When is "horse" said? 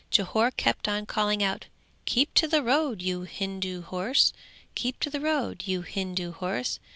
3.83-4.33, 6.31-6.79